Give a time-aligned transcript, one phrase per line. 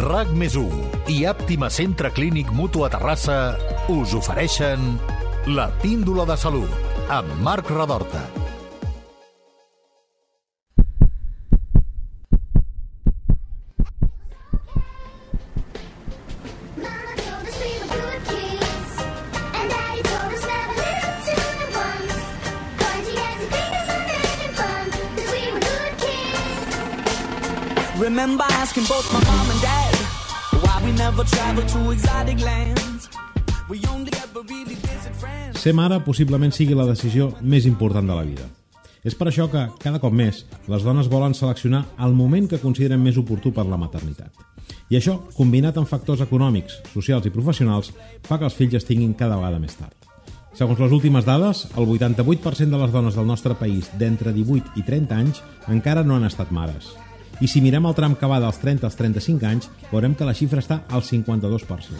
[0.00, 0.54] RAC més
[1.12, 3.56] i Àptima Centre Clínic Mutu a Terrassa
[3.92, 4.96] us ofereixen
[5.46, 8.24] la píndola de salut amb Marc Radorta.
[28.04, 29.53] Remember asking both my mom and
[35.58, 38.46] Ser mare possiblement sigui la decisió més important de la vida.
[39.02, 43.02] És per això que, cada cop més, les dones volen seleccionar el moment que consideren
[43.02, 44.30] més oportú per la maternitat.
[44.88, 47.90] I això, combinat amb factors econòmics, socials i professionals,
[48.22, 49.96] fa que els fills es tinguin cada vegada més tard.
[50.54, 54.86] Segons les últimes dades, el 88% de les dones del nostre país d'entre 18 i
[54.86, 56.92] 30 anys encara no han estat mares.
[57.42, 60.34] I si mirem el tram que va dels 30 als 35 anys, veurem que la
[60.36, 61.98] xifra està al 52%.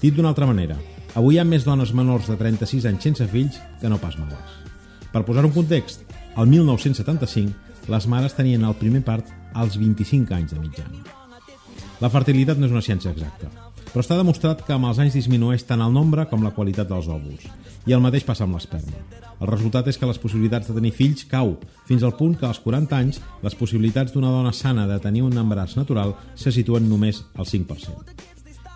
[0.00, 0.78] Dit d'una altra manera,
[1.14, 4.56] avui hi ha més dones menors de 36 anys sense fills que no pas mares.
[5.12, 10.54] Per posar un context, al 1975 les mares tenien el primer part als 25 anys
[10.54, 11.04] de mitjana.
[12.00, 13.50] La fertilitat no és una ciència exacta,
[13.92, 17.10] però està demostrat que amb els anys disminueix tant el nombre com la qualitat dels
[17.12, 17.44] òvuls.
[17.84, 18.96] I el mateix passa amb l'esperma.
[19.42, 21.56] El resultat és que les possibilitats de tenir fills cau,
[21.88, 25.36] fins al punt que als 40 anys les possibilitats d'una dona sana de tenir un
[25.36, 28.14] embaràs natural se situen només al 5%.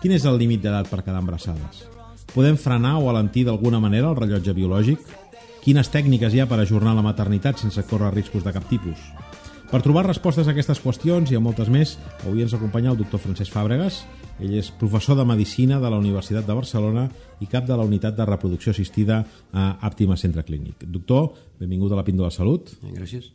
[0.01, 1.87] Quin és el límit d'edat per quedar embarassades?
[2.33, 5.01] Podem frenar o alentir d'alguna manera el rellotge biològic?
[5.63, 8.99] Quines tècniques hi ha per ajornar la maternitat sense córrer riscos de cap tipus?
[9.67, 13.19] Per trobar respostes a aquestes qüestions i a moltes més, avui ens acompanya el doctor
[13.19, 13.97] Francesc Fàbregas.
[14.39, 17.03] Ell és professor de Medicina de la Universitat de Barcelona
[17.43, 19.17] i cap de la Unitat de Reproducció Assistida
[19.51, 20.85] a Àptima Centre Clínic.
[20.87, 22.71] Doctor, benvingut a la Píndola Salut.
[22.93, 23.27] Gràcies.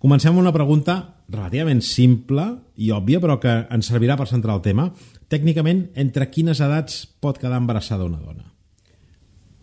[0.00, 0.96] Comencem amb una pregunta
[1.28, 2.48] relativament simple
[2.80, 4.88] i òbvia, però que ens servirà per centrar el tema.
[5.28, 8.53] Tècnicament, entre quines edats pot quedar embarassada una dona?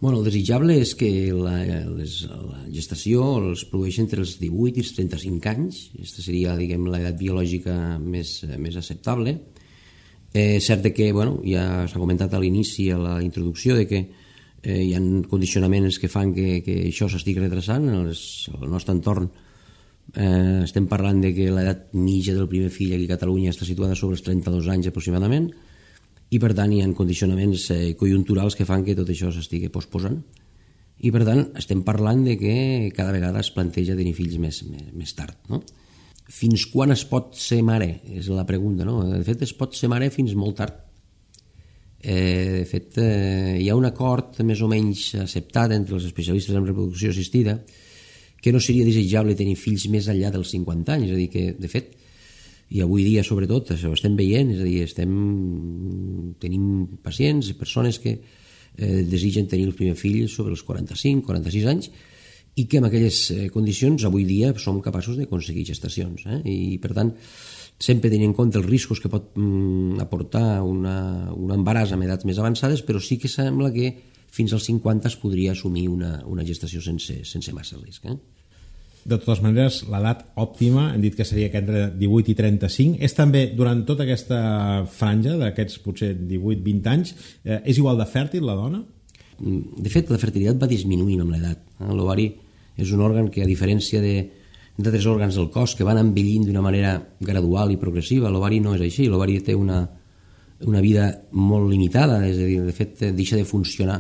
[0.02, 1.60] Bueno, el desitjable és que la,
[1.94, 5.82] les, la gestació es produeix entre els 18 i els 35 anys.
[5.94, 9.36] Aquesta seria, diguem, l'edat biològica més, més acceptable.
[10.34, 14.82] Eh, cert que, bueno, ja s'ha comentat a l'inici, a la introducció, de que eh,
[14.88, 17.86] hi ha condicionaments que fan que, que això s'estigui retrasant.
[17.86, 19.30] En el nostre entorn
[20.16, 23.94] eh, estem parlant de que l'edat mitja del primer fill aquí a Catalunya està situada
[23.94, 25.52] sobre els 32 anys aproximadament,
[26.32, 30.20] i per tant hi ha condicionaments eh, conjunturals que fan que tot això s'estigui posposant
[31.02, 32.56] i per tant estem parlant de que
[32.96, 35.62] cada vegada es planteja tenir fills més, més, més tard no?
[36.32, 38.00] fins quan es pot ser mare?
[38.16, 39.02] és la pregunta no?
[39.10, 40.78] de fet es pot ser mare fins molt tard
[42.00, 46.56] eh, de fet eh, hi ha un acord més o menys acceptat entre els especialistes
[46.56, 47.60] en reproducció assistida
[48.42, 51.50] que no seria desitjable tenir fills més enllà dels 50 anys és a dir que
[51.60, 51.98] de fet
[52.72, 55.12] i avui dia sobretot ho estem veient, és a dir, estem,
[56.40, 56.64] tenim
[57.04, 61.92] pacients, persones que eh, desitgen tenir el primer fill sobre els 45, 46 anys
[62.56, 66.42] i que en aquelles eh, condicions avui dia som capaços d'aconseguir gestacions eh?
[66.48, 67.12] i per tant
[67.82, 72.28] sempre tenint en compte els riscos que pot mm, aportar una, un embaràs amb edats
[72.28, 73.94] més avançades però sí que sembla que
[74.32, 78.20] fins als 50 es podria assumir una, una gestació sense, sense massa risc eh?
[79.02, 83.48] De totes maneres, l'edat òptima, hem dit que seria entre 18 i 35, és també
[83.58, 84.42] durant tota aquesta
[84.94, 88.84] franja d'aquests potser 18-20 anys, eh, és igual de fèrtil la dona?
[89.42, 91.64] De fet, la fertilitat va disminuint amb l'edat.
[91.80, 91.90] Eh?
[91.90, 92.28] L'ovari
[92.78, 94.16] és un òrgan que, a diferència de
[94.82, 98.82] d'altres òrgans del cos que van envellint d'una manera gradual i progressiva, l'ovari no és
[98.86, 99.82] així, l'ovari té una,
[100.66, 104.00] una vida molt limitada, és a dir, de fet, deixa de funcionar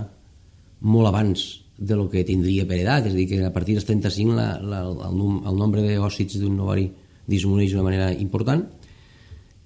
[0.81, 3.87] molt abans de lo que tindria per edat, és a dir, que a partir dels
[3.89, 6.85] 35 la, la, el, el nombre d'òcits d'un ovari
[7.25, 8.61] disminueix d'una manera important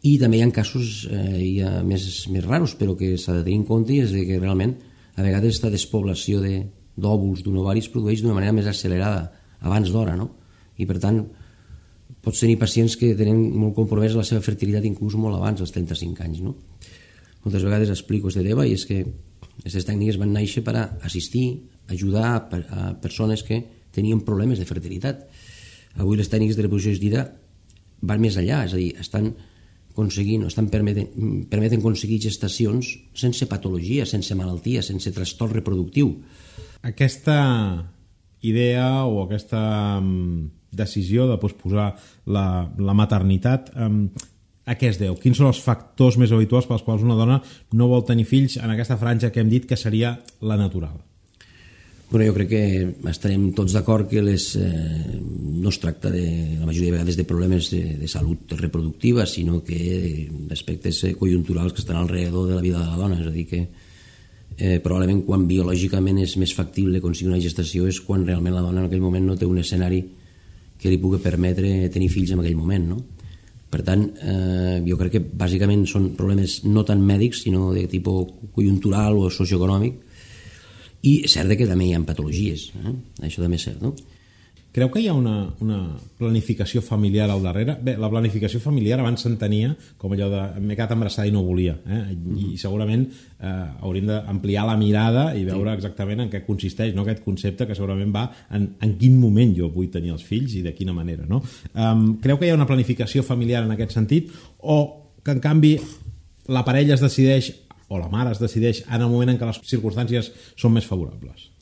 [0.05, 3.59] i també hi ha casos eh, ha més, més raros però que s'ha de tenir
[3.59, 4.77] en compte i és que realment
[5.15, 9.31] a vegades aquesta despoblació d'òvuls d'un ovari es produeix d'una manera més accelerada
[9.65, 10.29] abans d'hora no?
[10.77, 11.23] i per tant
[12.23, 16.23] pots tenir pacients que tenen molt compromès la seva fertilitat inclús molt abans dels 35
[16.29, 16.55] anys no?
[17.43, 19.03] moltes vegades explico este tema i és que
[19.59, 21.47] aquestes tècniques van néixer per a assistir
[21.91, 23.61] ajudar a, a persones que
[23.95, 25.25] tenien problemes de fertilitat.
[26.01, 27.29] Avui les tècniques de reproducció assistida
[28.05, 29.31] van més enllà, és a dir, estan
[29.95, 36.11] aconseguint, estan permeten, permeten aconseguir gestacions sense patologia, sense malaltia, sense trastorn reproductiu.
[36.83, 37.37] Aquesta
[38.45, 39.61] idea o aquesta
[40.01, 41.93] um, decisió de posposar
[42.27, 44.09] la, la maternitat um,
[44.65, 45.15] a què es deu?
[45.21, 47.41] Quins són els factors més habituals pels quals una dona
[47.73, 50.97] no vol tenir fills en aquesta franja que hem dit que seria la natural?
[52.09, 52.65] Bueno, jo crec que
[53.09, 56.25] estarem tots d'acord que les, eh, no es tracta de,
[56.59, 61.81] la majoria de vegades de problemes de, de salut reproductiva, sinó que d'aspectes conjunturals que
[61.81, 65.47] estan alrededor de la vida de la dona, és a dir que eh, probablement quan
[65.49, 69.25] biològicament és més factible aconseguir una gestació és quan realment la dona en aquell moment
[69.25, 70.03] no té un escenari
[70.79, 73.01] que li pugui permetre tenir fills en aquell moment, no?
[73.75, 78.29] Per tant, eh, jo crec que bàsicament són problemes no tan mèdics, sinó de tipus
[78.55, 79.97] conjuntural o socioeconòmic,
[81.03, 82.93] i cert que també hi ha patologies, eh?
[83.27, 83.91] això també és cert, no?
[84.75, 85.77] Creu que hi ha una, una
[86.19, 87.77] planificació familiar al darrere?
[87.79, 89.69] Bé, la planificació familiar abans s'entenia
[90.01, 91.77] com allò de m'he quedat embarassada i no volia.
[91.85, 91.99] Eh?
[92.11, 92.49] I, mm -hmm.
[92.51, 93.05] i segurament
[93.39, 95.75] eh, hauríem d'ampliar la mirada i veure sí.
[95.77, 97.03] exactament en què consisteix no?
[97.03, 100.61] aquest concepte que segurament va en, en quin moment jo vull tenir els fills i
[100.61, 101.23] de quina manera.
[101.25, 101.41] No?
[101.73, 104.29] Um, creu que hi ha una planificació familiar en aquest sentit
[104.59, 105.79] o que en canvi
[106.47, 107.53] la parella es decideix
[107.87, 111.54] o la mare es decideix en el moment en què les circumstàncies són més favorables?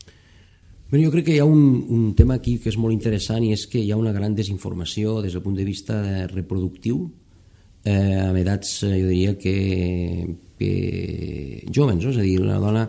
[0.93, 3.47] Bé, jo crec que hi ha un, un tema aquí que és molt interessant i
[3.55, 5.95] és que hi ha una gran desinformació des del punt de vista
[6.29, 6.99] reproductiu
[7.81, 9.55] eh, amb edats, eh, jo diria que,
[10.59, 10.69] que
[11.73, 12.11] jóvens, no?
[12.13, 12.83] és a dir, la dona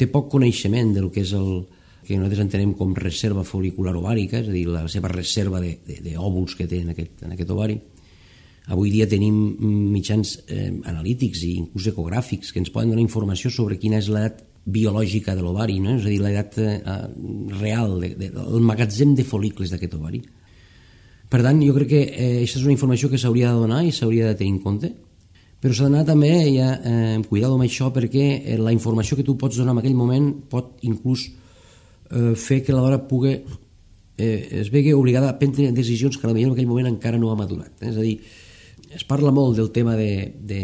[0.00, 1.66] té poc coneixement del que és el
[2.06, 6.64] que nosaltres entenem com reserva folicular ovàrica, és a dir, la seva reserva d'òvuls que
[6.70, 7.76] té en aquest, en aquest ovari,
[8.70, 9.34] Avui dia tenim
[9.90, 14.38] mitjans eh, analítics i inclús ecogràfics que ens poden donar informació sobre quina és l'edat
[14.64, 15.96] biològica de l'ovari, no?
[15.98, 16.76] és a dir, l'edat eh,
[17.58, 20.22] real, de, de, el magatzem de folicles d'aquest ovari.
[21.32, 23.94] Per tant, jo crec que eh, aquesta és una informació que s'hauria de donar i
[23.94, 24.92] s'hauria de tenir en compte,
[25.62, 29.36] però s'ha d'anar també ja, eh, cuidado amb això perquè eh, la informació que tu
[29.38, 31.28] pots donar en aquell moment pot inclús
[32.10, 33.36] eh, fer que la dona pugui
[34.18, 37.38] eh, es vegi obligada a prendre decisions que potser en aquell moment encara no ha
[37.38, 37.74] madurat.
[37.80, 37.90] Eh?
[37.90, 38.16] És a dir,
[38.92, 40.62] es parla molt del tema de, de,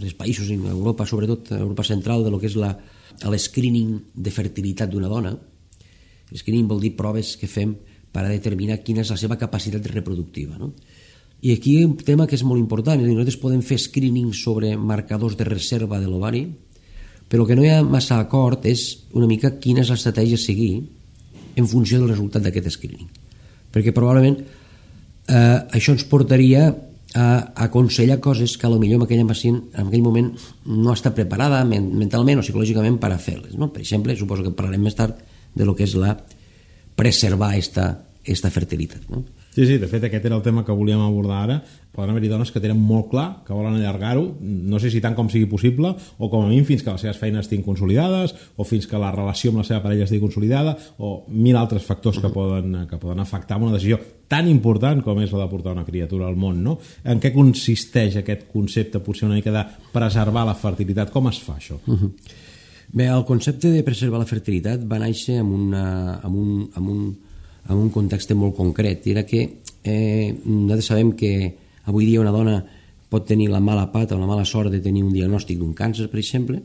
[0.00, 2.56] dels països en Europa, sobretot Europa central, de lo que és
[3.26, 5.34] l'escreening de fertilitat d'una dona.
[6.30, 7.74] L'escreening vol dir proves que fem
[8.12, 10.58] per a determinar quina és la seva capacitat reproductiva.
[10.60, 10.72] No?
[11.42, 13.78] I aquí hi ha un tema que és molt important, és dir, nosaltres podem fer
[13.78, 16.46] screening sobre marcadors de reserva de l'ovari,
[17.28, 20.72] però que no hi ha massa acord és una mica quina és l'estratègia a seguir
[21.58, 23.10] en funció del resultat d'aquest screening.
[23.70, 26.70] Perquè probablement eh, això ens portaria
[27.14, 30.28] a aconsellar coses que a lo millor aquella pacient en aquell moment
[30.66, 33.56] no està preparada mentalment o psicològicament per a fer-les.
[33.56, 33.70] No?
[33.72, 35.16] Per exemple, suposo que parlarem més tard
[35.54, 36.18] de lo que és la
[36.98, 37.90] preservar esta,
[38.24, 39.08] esta fertilitat.
[39.08, 39.24] No?
[39.58, 41.54] Sí, sí, de fet aquest era el tema que volíem abordar ara.
[41.90, 45.26] Poden haver-hi dones que tenen molt clar que volen allargar-ho, no sé si tant com
[45.32, 48.86] sigui possible, o com a mínim fins que les seves feines estiguin consolidades, o fins
[48.86, 52.84] que la relació amb la seva parella estigui consolidada, o mil altres factors que poden,
[52.86, 53.98] que poden afectar una decisió
[54.30, 56.62] tan important com és la de portar una criatura al món.
[56.62, 56.78] No?
[57.02, 61.10] En què consisteix aquest concepte, potser una mica de preservar la fertilitat?
[61.10, 61.82] Com es fa això?
[61.82, 62.12] Uh -huh.
[62.92, 67.16] Bé, el concepte de preservar la fertilitat va néixer amb, una, amb, un, amb un
[67.68, 69.06] en un context molt concret.
[69.06, 69.42] Era que
[69.84, 71.32] eh, nosaltres sabem que
[71.84, 72.58] avui dia una dona
[73.08, 76.08] pot tenir la mala pata o la mala sort de tenir un diagnòstic d'un càncer,
[76.12, 76.60] per exemple,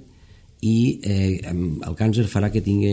[0.64, 2.92] i eh, el càncer farà que tingui,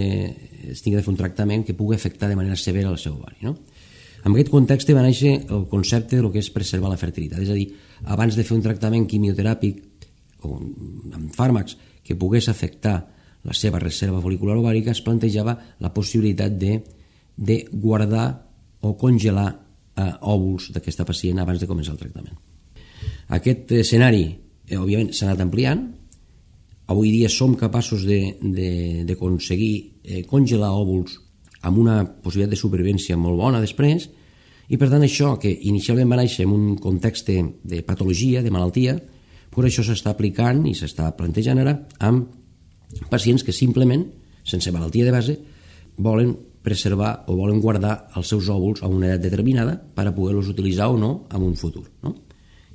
[0.71, 3.39] es tingui de fer un tractament que pugui afectar de manera severa el seu ovari.
[3.47, 3.57] No?
[4.25, 7.51] En aquest context va néixer el concepte de lo que és preservar la fertilitat, és
[7.51, 7.71] a dir,
[8.11, 9.81] abans de fer un tractament quimioteràpic
[10.47, 12.99] o amb fàrmacs que pogués afectar
[13.47, 16.81] la seva reserva folicular ovàrica, es plantejava la possibilitat de
[17.37, 18.29] de guardar
[18.81, 19.49] o congelar
[19.97, 22.37] eh, òvuls d'aquesta pacient abans de començar el tractament.
[23.37, 24.25] Aquest escenari,
[24.69, 25.83] eh, òbviament, s'ha anat ampliant.
[26.91, 31.19] Avui dia som capaços d'aconseguir eh, congelar òvuls
[31.63, 34.09] amb una possibilitat de supervivència molt bona després,
[34.71, 38.95] i per tant això, que inicialment va néixer en un context de patologia, de malaltia,
[39.51, 41.75] per això s'està aplicant i s'està plantejant ara
[42.07, 44.05] amb pacients que simplement,
[44.47, 45.37] sense malaltia de base,
[45.99, 50.51] volen preservar o volen guardar els seus òvuls a una edat determinada per a poder-los
[50.53, 51.87] utilitzar o no en un futur.
[52.05, 52.15] No?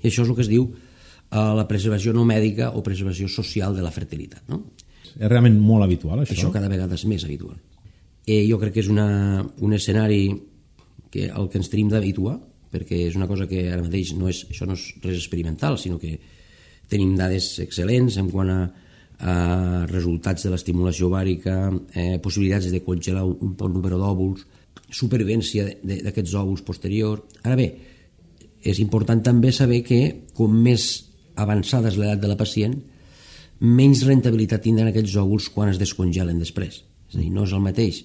[0.01, 3.75] I això és el que es diu eh, la preservació no mèdica o preservació social
[3.77, 4.43] de la fertilitat.
[4.49, 4.63] No?
[5.15, 6.33] És realment molt habitual, això?
[6.35, 7.57] Això cada vegada és més habitual.
[8.25, 10.23] Eh, jo crec que és una, un escenari
[11.13, 12.39] que el que ens tenim d'habituar,
[12.73, 15.99] perquè és una cosa que ara mateix no és, això no és res experimental, sinó
[16.01, 16.17] que
[16.91, 18.59] tenim dades excel·lents en quant a
[19.19, 24.45] eh, resultats de l'estimulació ovàrica, eh, possibilitats de congelar un, bon número d'òvuls,
[24.91, 27.23] supervivència d'aquests òvuls posterior.
[27.43, 27.69] Ara bé,
[28.63, 30.01] és important també saber que
[30.33, 31.05] com més
[31.35, 32.75] avançada és l'edat de la pacient,
[33.59, 36.83] menys rentabilitat tindran aquests òvuls quan es descongelen després.
[37.09, 38.03] És a dir, no és el mateix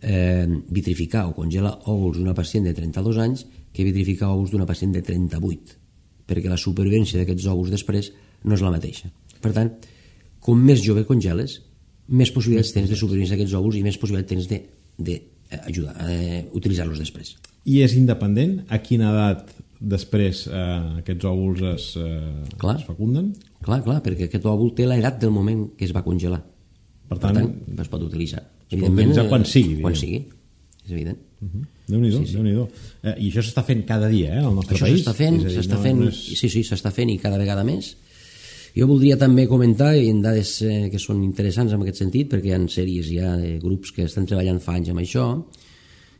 [0.00, 4.94] eh, vitrificar o congelar òvuls d'una pacient de 32 anys que vitrificar òvuls d'una pacient
[4.94, 5.76] de 38,
[6.26, 8.12] perquè la supervivència d'aquests òvuls després
[8.44, 9.10] no és la mateixa.
[9.42, 9.72] Per tant,
[10.46, 11.58] com més jove congeles,
[12.08, 14.62] més possibilitats tens de supervivència d'aquests òvuls i més possibilitats tens de
[15.50, 17.34] d'ajudar, eh, utilitzar-los després.
[17.66, 18.60] I és independent?
[18.70, 19.50] A quina edat
[19.80, 22.76] després eh, aquests òvuls es, eh, Clar.
[22.80, 23.32] es fecunden?
[23.66, 26.40] Clar, clar, perquè aquest òvul té l'edat del moment que es va congelar.
[27.10, 28.42] Per tant, es pot utilitzar.
[28.70, 30.24] es pot utilitzar eh, quan sigui, Quan sigui,
[30.86, 31.18] és evident.
[31.86, 32.42] Déu-n'hi-do, sí, sí.
[32.42, 32.64] déu
[33.04, 35.02] eh, I això s'està fent cada dia, eh, al nostre Això país?
[35.04, 37.92] s'està fent, s'està no- fent, no és- sí, sí, s'està fent i cada vegada més.
[38.76, 42.50] Jo voldria també comentar, i en dades eh, que són interessants en aquest sentit, perquè
[42.50, 45.30] hi ha sèries ja de grups que estan treballant fa anys amb això,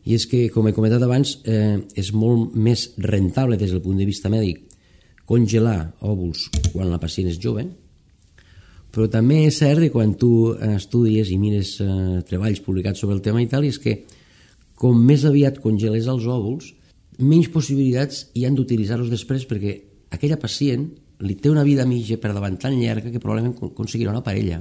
[0.09, 4.01] i és que, com he comentat abans, eh, és molt més rentable des del punt
[4.01, 4.63] de vista mèdic
[5.29, 7.67] congelar òvuls quan la pacient és jove,
[8.95, 13.25] però també és cert que quan tu estudies i mires eh, treballs publicats sobre el
[13.25, 13.99] tema i tal, és que
[14.81, 16.73] com més aviat congeles els òvuls,
[17.19, 19.83] menys possibilitats hi han d'utilitzar-los després perquè
[20.17, 20.87] aquella pacient
[21.21, 24.61] li té una vida mitja per davant tan llarga que probablement con- aconseguirà una parella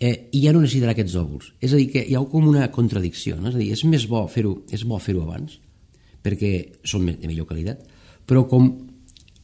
[0.00, 1.52] eh, i ja no necessitarà aquests òvuls.
[1.60, 3.50] És a dir, que hi ha com una contradicció, no?
[3.50, 5.58] és a dir, és més bo fer-ho és bo fer-ho abans
[6.24, 6.50] perquè
[6.88, 7.82] són de millor qualitat,
[8.24, 8.70] però com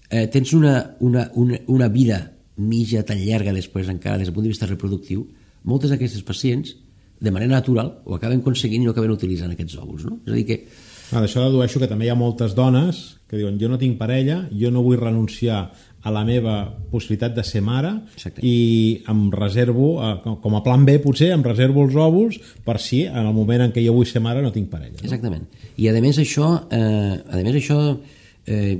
[0.08, 2.22] eh, tens una, una, una, una vida
[2.56, 5.26] mitja tan llarga després encara des del punt de vista reproductiu,
[5.68, 6.72] moltes d'aquestes pacients
[7.20, 10.06] de manera natural ho acaben aconseguint i no acaben utilitzant aquests òvuls.
[10.08, 10.22] No?
[10.24, 13.56] És a dir, que Ah, D'això dedueixo que també hi ha moltes dones que diuen
[13.58, 15.64] jo no tinc parella, jo no vull renunciar
[16.02, 16.54] a la meva
[16.90, 18.40] possibilitat de ser mare Exacte.
[18.46, 22.78] i em reservo, eh, com- com a plan B potser, em reservo els òvuls per
[22.80, 24.96] si en el moment en què jo vull ser mare no tinc parella.
[24.96, 25.04] No?
[25.04, 25.44] Exactament.
[25.76, 27.98] I a més això, eh, a més això
[28.46, 28.78] eh,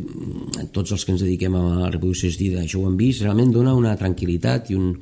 [0.72, 3.74] tots els que ens dediquem a la reproducció assistida, això ho hem vist, realment dona
[3.76, 4.96] una tranquil·litat i un,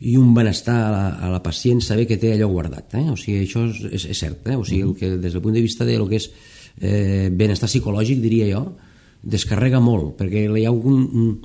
[0.00, 2.94] i un benestar a la, a la pacient saber que té allò guardat.
[2.94, 3.04] Eh?
[3.10, 4.46] O sigui, això és, és, és cert.
[4.46, 4.56] Eh?
[4.56, 6.30] O sigui, el que, des del punt de vista de lo que és
[6.80, 8.64] eh, benestar psicològic, diria jo,
[9.22, 11.38] descarrega molt, perquè hi ha un,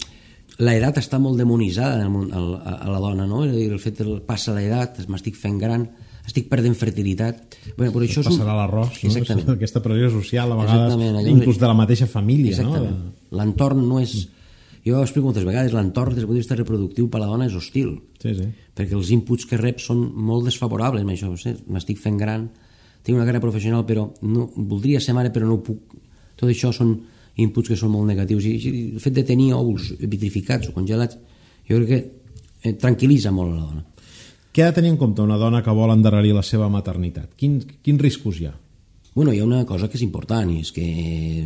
[0.57, 3.43] l'edat està molt demonitzada a, la dona, no?
[3.45, 5.85] És a dir, el fet que passa l'edat, m'estic fent gran,
[6.27, 7.57] estic perdent fertilitat...
[7.77, 9.11] Bueno, però això és un- Passarà l'arròs, no?
[9.11, 9.51] Exactament.
[9.57, 12.55] aquesta pressió social, a vegades, Exactament, inclús de la mateixa família.
[12.57, 12.97] Exactament.
[12.97, 13.37] No?
[13.37, 14.15] L'entorn no és...
[14.87, 17.27] Jo ho explico moltes vegades, l'entorn des del punt de vista reproductiu per a la
[17.33, 17.89] dona és hostil,
[18.23, 18.45] Sí, sí.
[18.77, 21.27] perquè els inputs que rep són molt desfavorables amb això.
[21.67, 22.45] M'estic fent gran,
[23.03, 25.91] tinc una carrera professional, però no, voldria ser mare, però no puc.
[26.39, 26.93] Tot això són
[27.37, 28.45] inputs que són molt negatius.
[28.49, 31.17] I, i el fet de tenir òvuls vitrificats o congelats,
[31.69, 31.99] jo crec que
[32.69, 33.83] eh, tranquil·litza molt la dona.
[34.53, 37.35] Què ha de tenir en compte una dona que vol endarrerir la seva maternitat?
[37.37, 38.55] Quin, quins riscos hi ha?
[39.13, 40.83] Bueno, hi ha una cosa que és important, i és que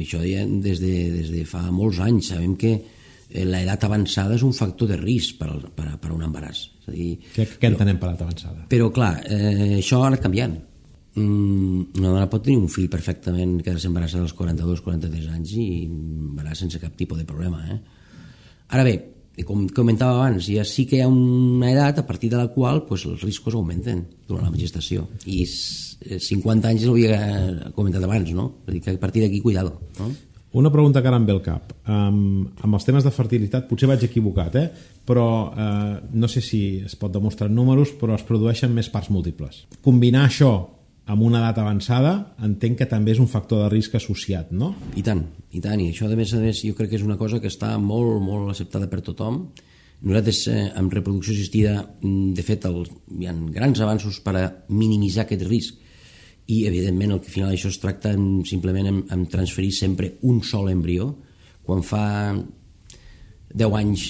[0.04, 4.44] això ja des de, des de fa molts anys sabem que eh, l'edat avançada és
[4.48, 6.66] un factor de risc per, per, per un embaràs.
[6.82, 8.66] És a dir, Què, què entenem per edat avançada?
[8.72, 10.58] però, clar, eh, això ha anat canviant.
[11.16, 16.62] Mm, una dona pot tenir un fill perfectament quedar-se embarassada als 42-43 anys i embaràs
[16.64, 17.60] sense cap tipus de problema.
[17.68, 17.80] Eh?
[18.72, 18.94] Ara bé,
[19.48, 22.86] com comentava abans, ja sí que hi ha una edat a partir de la qual
[22.88, 25.08] pues, els riscos augmenten durant la gestació.
[25.26, 28.50] I s- eh, 50 anys ho havia comentat abans, no?
[28.68, 29.82] Dir, que a partir d'aquí, cuidado.
[30.00, 30.12] No?
[30.54, 31.72] Una pregunta que ara em ve al cap.
[31.88, 34.72] Um, amb els temes de fertilitat, potser vaig equivocat, eh?
[35.08, 39.10] però uh, no sé si es pot demostrar en números, però es produeixen més parts
[39.10, 39.66] múltiples.
[39.82, 40.52] Combinar això
[41.12, 42.14] amb una edat avançada
[42.46, 44.72] entenc que també és un factor de risc associat, no?
[44.96, 47.20] I tant, i tant, i això a més a més jo crec que és una
[47.20, 49.42] cosa que està molt, molt acceptada per tothom.
[50.02, 52.86] Nosaltres eh, amb reproducció assistida, mm, de fet, el,
[53.20, 55.82] hi ha grans avanços per a minimitzar aquest risc
[56.52, 60.42] i evidentment el al final això es tracta en, simplement en, en transferir sempre un
[60.44, 61.12] sol embrió
[61.68, 62.06] quan fa
[63.54, 64.08] 10 anys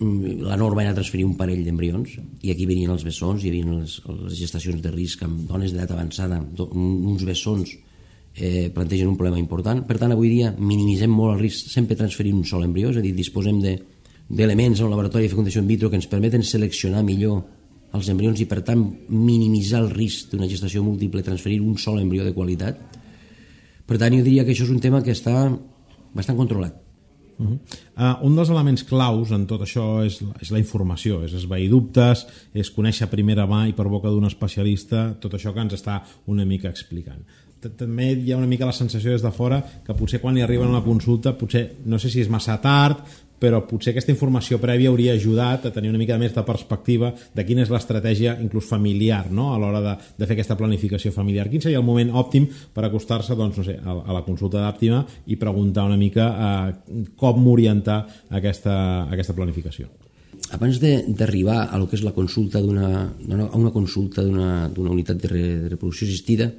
[0.00, 4.00] la norma era transferir un parell d'embrions i aquí venien els bessons, hi havia les,
[4.08, 7.76] les gestacions de risc amb dones d'edat avançada uns bessons
[8.34, 9.84] eh, plantegen un problema important.
[9.86, 13.04] Per tant avui dia minimitzem molt el risc sempre transferint un sol embrió, és a
[13.04, 13.78] dir, disposem de
[14.32, 17.42] d'elements en el laboratori de fecundació in vitro que ens permeten seleccionar millor
[17.92, 18.80] els embrions i per tant
[19.10, 22.78] minimitzar el risc d'una gestació múltiple transferir un sol embrió de qualitat.
[23.84, 25.50] Per tant jo diria que això és un tema que està
[26.14, 26.81] bastant controlat
[27.38, 27.58] Uh -huh.
[27.96, 32.26] uh, un dels elements claus en tot això és, és la informació, és esvair dubtes,
[32.54, 36.02] és conèixer a primera mà i per boca d'un especialista tot això que ens està
[36.26, 37.24] una mica explicant.
[37.76, 40.68] També hi ha una mica la sensació des de fora que potser quan li arriben
[40.68, 42.98] a la consulta, potser no sé si és massa tard,
[43.42, 47.44] però potser aquesta informació prèvia hauria ajudat a tenir una mica més de perspectiva de
[47.46, 49.50] quina és l'estratègia inclús familiar no?
[49.50, 51.48] a l'hora de, de fer aquesta planificació familiar.
[51.50, 55.02] Quin seria el moment òptim per acostar-se doncs, no sé, a, a la consulta d'àptima
[55.26, 58.78] i preguntar una mica eh, com orientar aquesta,
[59.10, 59.90] aquesta planificació?
[60.52, 65.28] abans d'arribar a lo que és la consulta d'una a una consulta d'una unitat de,
[65.30, 66.50] re, de reproducció assistida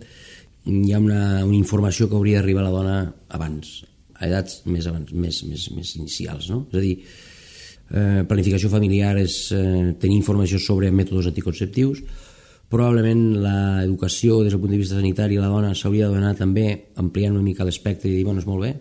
[0.66, 2.96] hi ha una, una informació que hauria d'arribar a la dona
[3.38, 3.82] abans
[4.24, 6.63] a edats més, abans, més, més, més inicials no?
[6.72, 6.94] és a dir,
[7.92, 12.01] eh, planificació familiar és eh, tenir informació sobre mètodes anticonceptius
[12.74, 17.36] probablement l'educació des del punt de vista sanitari la dona s'hauria de donar també ampliant
[17.36, 18.74] una mica l'espectre i dir, bueno, és molt bé,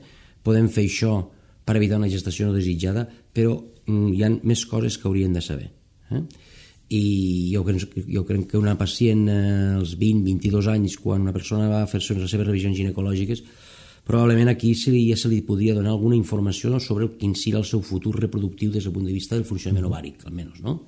[0.47, 1.19] podem fer això
[1.65, 3.55] per evitar una gestació no desitjada, però
[3.87, 5.69] mm, hi ha més coses que haurien de saber.
[6.11, 6.23] Eh?
[6.93, 7.05] I
[7.55, 11.83] jo crec, jo crec que una pacient eh, als 20-22 anys, quan una persona va
[11.85, 13.45] a fer-se les seves revisions ginecològiques,
[14.05, 17.69] probablement aquí se li, ja se li podria donar alguna informació sobre quin serà el
[17.69, 20.81] seu futur reproductiu des del punt de vista del funcionament ovàric, almenys, no?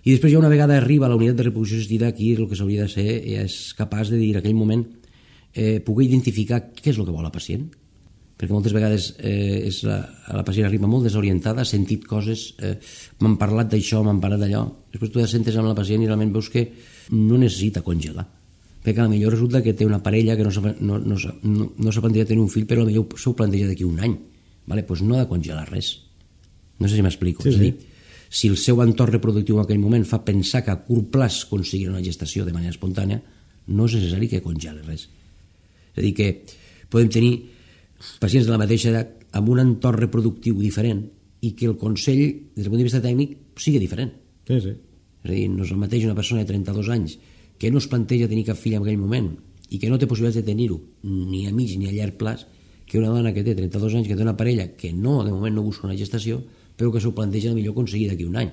[0.00, 2.56] I després ja una vegada arriba a la unitat de reproducció assistida, aquí el que
[2.56, 4.86] s'hauria de ser és capaç de dir en aquell moment
[5.52, 7.66] eh, poder identificar què és el que vol la pacient,
[8.40, 9.98] perquè moltes vegades eh, és la,
[10.32, 12.78] la pacient arriba molt desorientada, ha sentit coses, eh,
[13.20, 16.32] m'han parlat d'això, m'han parlat d'allò, després tu te sentes amb la pacient i realment
[16.32, 16.64] veus que
[17.12, 18.24] no necessita congelar,
[18.84, 21.92] perquè a millor resulta que té una parella que no s'ha no, no, no, no
[21.92, 24.16] plantejat tenir un fill, però potser s'ho planteja d'aquí un any,
[24.66, 24.84] vale?
[24.88, 25.98] pues no ha de congelar res.
[26.80, 27.44] No sé si m'explico.
[27.44, 27.86] Sí, és a dir, sí.
[28.30, 31.92] si el seu entorn reproductiu en aquell moment fa pensar que a curt plaç aconseguirà
[31.92, 33.20] una gestació de manera espontània,
[33.68, 35.08] no és necessari que congeli res.
[35.92, 36.30] És a dir, que
[36.90, 37.34] podem tenir
[38.22, 41.04] pacients de la mateixa edat amb un entorn reproductiu diferent
[41.44, 42.22] i que el consell,
[42.56, 44.14] des del punt de vista tècnic, sigui diferent.
[44.48, 44.72] Sí, sí.
[45.20, 47.18] És a dir, no és el mateix una persona de 32 anys
[47.60, 49.34] que no es planteja tenir cap fill en aquell moment
[49.70, 52.46] i que no té possibilitats de tenir-ho ni a mig ni a llarg plaç
[52.90, 55.54] que una dona que té 32 anys, que té una parella que no, de moment
[55.54, 56.40] no busca una gestació,
[56.74, 58.50] però que s'ho planteja millor aconseguir d'aquí un any.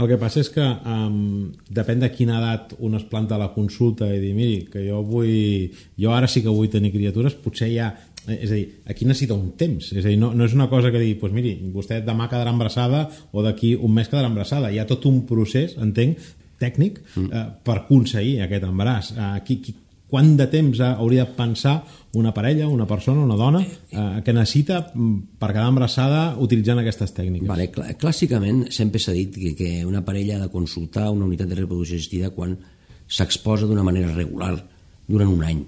[0.00, 4.08] El que passa és que um, depèn de quina edat un es planta la consulta
[4.12, 5.72] i dir, miri, que jo vull...
[6.00, 7.90] Jo ara sí que vull tenir criatures, potser ja...
[8.28, 9.90] És a dir, aquí necessita un temps.
[9.96, 12.52] És a dir, no, no és una cosa que digui, doncs miri, vostè demà quedarà
[12.52, 14.68] embarassada o d'aquí un mes quedarà embarassada.
[14.72, 16.20] Hi ha tot un procés, entenc,
[16.60, 19.14] tècnic, eh, per aconseguir aquest embaràs.
[19.16, 19.74] Eh, qui, qui,
[20.10, 21.76] quant de temps eh, hauria de pensar
[22.18, 27.14] una parella, una persona, una dona, eh, que necessita mm, per quedar embarassada utilitzant aquestes
[27.16, 27.48] tècniques?
[27.48, 31.52] Vale, cl clàssicament sempre s'ha dit que, que una parella ha de consultar una unitat
[31.52, 32.56] de reproducció assistida quan
[33.10, 34.56] s'exposa d'una manera regular
[35.06, 35.62] durant un any.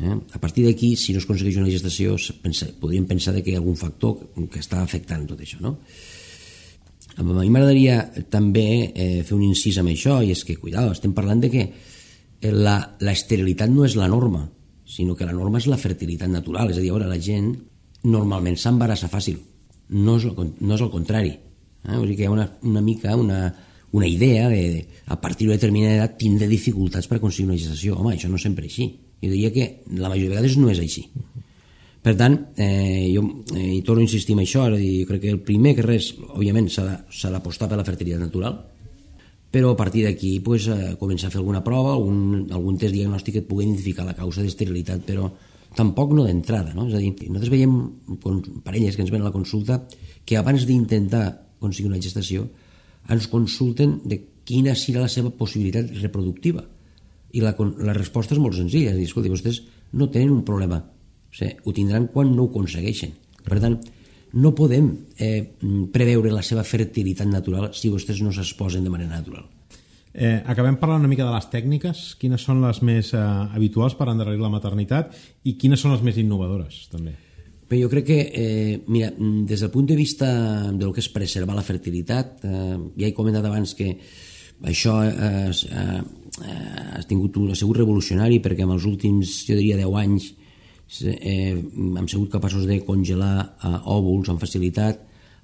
[0.00, 0.16] Eh?
[0.34, 3.54] A partir d'aquí, si no es aconsegueix una gestació, es pensa, podríem pensar que hi
[3.54, 5.60] ha algun factor que, que està afectant tot això.
[5.62, 5.76] No?
[7.14, 11.12] A mi m'agradaria també eh, fer un incís amb això, i és que, cuidado, estem
[11.14, 11.64] parlant de que
[12.50, 14.42] la, la esterilitat no és la norma,
[14.84, 16.72] sinó que la norma és la fertilitat natural.
[16.72, 17.52] És a dir, ara la gent
[18.10, 19.38] normalment s'embarassa fàcil,
[19.94, 21.32] no és, el, no és el contrari.
[21.84, 21.94] Eh?
[21.94, 23.46] Vull dir que hi ha una, una mica una,
[23.94, 27.96] una idea de, a partir d'una determinada edat tindre dificultats per aconseguir una gestació.
[28.00, 28.90] Home, això no és sempre així.
[29.22, 31.06] Jo diria que la majoria de vegades no és així.
[32.04, 33.22] Per tant, eh, jo
[33.54, 35.86] eh, hi torno a insistir en això, és a dir, crec que el primer que
[35.86, 38.58] res, òbviament, s'ha d'apostar per la fertilitat natural,
[39.54, 43.38] però a partir d'aquí pues, eh, començar a fer alguna prova, algun, algun test diagnòstic
[43.38, 45.30] que et pugui identificar la causa d'esterilitat, però
[45.78, 46.74] tampoc no d'entrada.
[46.76, 46.90] No?
[46.90, 47.72] És a dir, nosaltres veiem
[48.66, 49.80] parelles que ens ven a la consulta
[50.26, 51.24] que abans d'intentar
[51.56, 52.44] aconseguir una gestació
[53.08, 56.66] ens consulten de quina serà la seva possibilitat reproductiva.
[57.32, 59.62] I la, la resposta és molt senzilla, és a dir, escolti, vostès
[59.96, 60.82] no tenen un problema,
[61.34, 63.10] o sigui, ho tindran quan no ho aconsegueixen.
[63.44, 63.80] Per tant,
[64.38, 64.86] no podem
[65.18, 65.42] eh,
[65.92, 69.48] preveure la seva fertilitat natural si vostès no s'exposen de manera natural.
[70.14, 72.04] Eh, acabem parlant una mica de les tècniques.
[72.20, 73.20] Quines són les més eh,
[73.54, 77.16] habituals per endarrerir la maternitat i quines són les més innovadores, també?
[77.64, 80.28] Però jo crec que, eh, mira, des del punt de vista
[80.70, 83.90] del que és preservar la fertilitat, eh, ja he comentat abans que
[84.70, 85.10] això eh,
[85.50, 85.98] eh, eh,
[86.94, 90.43] ha, tingut un, ha sigut revolucionari perquè en els últims, jo diria, 10 anys eh,
[91.00, 95.00] hem sigut capaços de congelar eh, òvuls amb facilitat,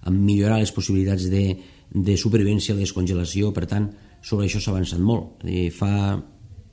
[0.06, 1.44] amb millorar les possibilitats de,
[1.90, 3.90] de supervivència a la descongelació, per tant,
[4.22, 5.44] sobre això s'ha avançat molt.
[5.44, 6.20] Dir, fa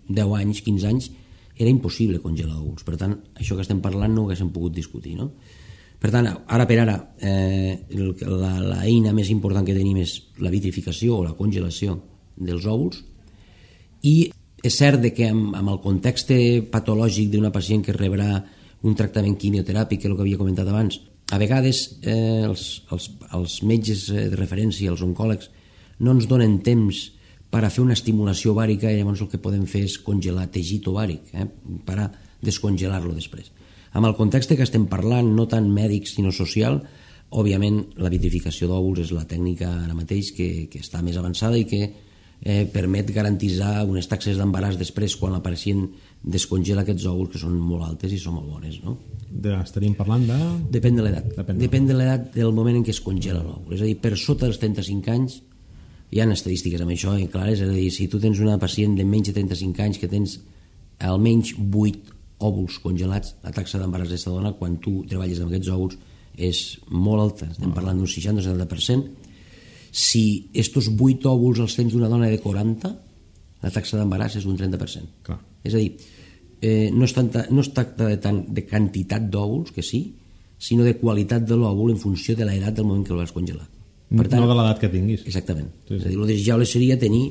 [0.07, 1.09] 10 anys, 15 anys,
[1.57, 2.85] era impossible congelar òvuls.
[2.85, 5.31] Per tant, això que estem parlant no ho haguéssim pogut discutir, no?
[5.97, 10.51] Per tant, ara per ara, eh, la, la eina més important que tenim és la
[10.53, 11.95] vitrificació o la congelació
[12.37, 12.99] dels òvuls
[14.05, 14.27] i
[14.61, 16.29] és cert que amb, amb el context
[16.69, 18.29] patològic d'una pacient que rebrà
[18.85, 20.99] un tractament quimioteràpic, que el que havia comentat abans,
[21.31, 25.49] a vegades eh, els, els, els metges eh, de referència, els oncòlegs,
[25.99, 27.07] no ens donen temps
[27.51, 30.87] per a fer una estimulació ovàrica i llavors el que podem fer és congelar teixit
[30.87, 31.47] ovàric, eh,
[31.87, 32.07] per a
[32.43, 33.51] descongelar-lo després.
[33.97, 36.81] Amb el context que estem parlant, no tant mèdic sinó social,
[37.35, 41.65] òbviament la vitrificació d'òvuls és la tècnica ara mateix que, que està més avançada i
[41.67, 41.81] que
[42.41, 45.85] eh, permet garantitzar unes taxes d'embaràs després quan la pacient
[46.23, 48.97] descongela aquests òvuls que són molt altes i són molt bones, no?
[49.27, 50.37] De, estaríem parlant de...
[50.77, 51.27] Depèn de l'edat.
[51.35, 53.75] Depèn de Depèn de l'edat del moment en què es congela l'òvul.
[53.75, 55.39] És a dir, per sota dels 35 anys
[56.11, 58.95] hi ha estadístiques amb això eh, clares, és a dir, si tu tens una pacient
[58.95, 60.37] de menys de 35 anys que tens
[61.03, 62.15] almenys 8
[62.47, 65.97] òvuls congelats, la taxa d'embaràs d'aquesta dona quan tu treballes amb aquests òvuls
[66.37, 66.59] és
[66.93, 69.26] molt alta, estem parlant d'un 60-70%.
[69.91, 72.93] Si estos 8 òvuls els tens d'una dona de 40,
[73.63, 75.23] la taxa d'embaràs és un 30%.
[75.25, 75.39] Clar.
[75.63, 75.95] És a dir,
[76.61, 80.03] eh, no, es tanta, no es tracta de, tant de quantitat d'òvuls, que sí,
[80.57, 83.67] sinó de qualitat de l'òvul en funció de l'edat del moment que el vas congelar.
[84.09, 85.25] no de l'edat que tinguis.
[85.25, 85.69] Exactament.
[85.87, 85.99] Sí, sí.
[85.99, 87.25] És a dir, el desitjable seria tenir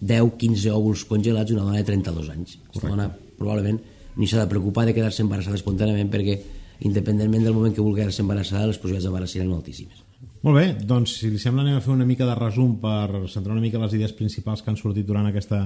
[0.00, 2.58] 10-15 òvuls congelats una dona de 32 anys.
[2.68, 3.78] Aquesta dona probablement
[4.18, 6.38] ni s'ha de preocupar de quedar-se embarassada espontàniament perquè
[6.86, 10.07] independentment del moment que vulgui quedar-se embarassada les possibilitats d'embaràs seran moltíssimes.
[10.48, 13.52] Molt bé, doncs si li sembla anem a fer una mica de resum per centrar
[13.52, 15.58] una mica les idees principals que han sortit durant aquesta,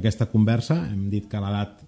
[0.00, 0.78] aquesta conversa.
[0.88, 1.82] Hem dit que l'edat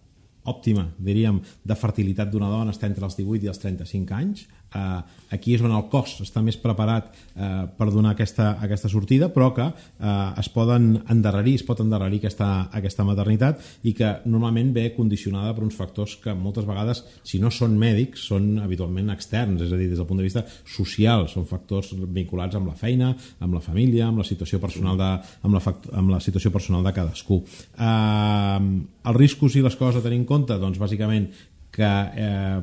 [0.53, 4.45] òptima, diríem, de fertilitat d'una dona està entre els 18 i els 35 anys.
[4.73, 9.29] Uh, aquí és on el cos està més preparat uh, per donar aquesta, aquesta sortida,
[9.33, 10.09] però que uh,
[10.41, 15.65] es poden endarrerir, es pot endarrerir aquesta, aquesta maternitat i que normalment ve condicionada per
[15.67, 19.91] uns factors que moltes vegades, si no són mèdics, són habitualment externs, és a dir,
[19.93, 24.09] des del punt de vista social, són factors vinculats amb la feina, amb la família,
[24.09, 25.13] amb la situació personal de,
[25.45, 25.65] amb la,
[26.01, 27.43] amb la situació personal de cadascú.
[27.77, 28.59] Uh,
[29.03, 31.31] els riscos i les coses a tenir en compte, doncs bàsicament
[31.73, 32.61] que eh,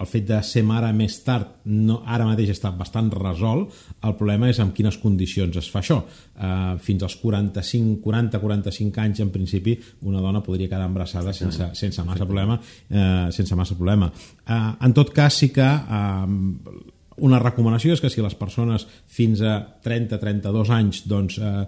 [0.00, 3.74] el fet de ser mare més tard no, ara mateix està bastant resolt
[4.06, 5.98] el problema és amb quines condicions es fa això.
[6.34, 9.74] Eh, fins als 45 40-45 anys en principi
[10.06, 14.10] una dona podria quedar embarassada sense, sense massa problema eh, sense massa problema.
[14.46, 19.42] Eh, en tot cas sí que eh, una recomanació és que si les persones fins
[19.44, 21.64] a 30-32 anys doncs, eh,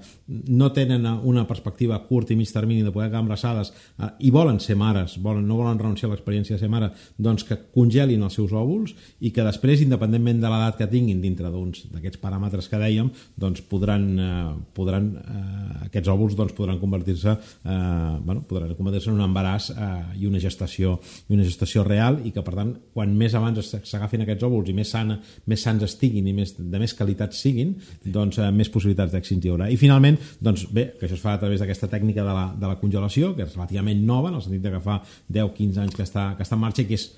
[0.50, 4.32] no tenen una perspectiva a curt i mig termini de poder quedar embarassades eh, i
[4.34, 8.24] volen ser mares, volen, no volen renunciar a l'experiència de ser mare, doncs que congelin
[8.26, 12.80] els seus òvuls i que després, independentment de l'edat que tinguin dintre d'aquests paràmetres que
[12.80, 19.12] dèiem, doncs podran, eh, podran eh, aquests òvuls doncs, podran convertir-se eh, bueno, podran convertir-se
[19.12, 22.74] en un embaràs eh, i una gestació i una gestació real i que per tant
[22.94, 26.80] quan més abans s'agafin aquests òvuls i més sana més sants estiguin i més, de
[26.80, 29.70] més qualitat siguin, doncs eh, més possibilitats d'èxit hi haurà.
[29.72, 32.70] I finalment, doncs bé, que això es fa a través d'aquesta tècnica de la, de
[32.70, 35.00] la congelació, que és relativament nova, en el sentit que fa
[35.32, 37.10] 10-15 anys que està, que està en marxa i que és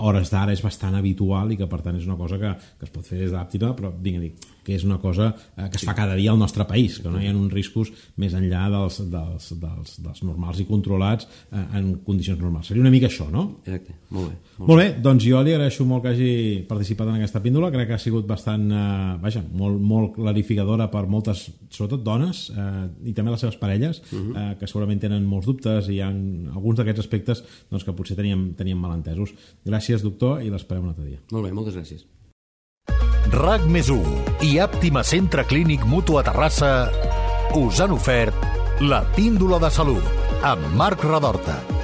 [0.00, 2.88] a hores d'ara és bastant habitual i que per tant és una cosa que, que
[2.88, 5.84] es pot fer des d'àptima però vinga, dic, que és una cosa eh, que es
[5.86, 9.00] fa cada dia al nostre país, que no hi ha uns riscos més enllà dels,
[9.12, 12.70] dels, dels, dels normals i controlats eh, en condicions normals.
[12.70, 13.46] Seria una mica això, no?
[13.64, 14.36] Exacte, molt bé.
[14.60, 16.32] Molt, molt bé, doncs jo li agraeixo molt que hagi
[16.68, 21.06] participat en aquesta píndola, crec que ha sigut bastant, eh, vaja, molt, molt clarificadora per
[21.10, 24.36] moltes, sobretot dones, eh, i també les seves parelles, uh -huh.
[24.36, 28.16] eh, que segurament tenen molts dubtes i hi ha alguns d'aquests aspectes doncs, que potser
[28.16, 29.34] teníem, teníem malentesos.
[29.90, 31.18] Gràcies, doctor, i l'esperem un altre dia.
[31.34, 32.04] Molt bé, moltes gràcies.
[33.32, 36.70] RAC més 1 i Àptima Centre Clínic Mutu a Terrassa
[37.58, 38.46] us han ofert
[38.86, 41.79] la píndola de salut amb Marc Radorta.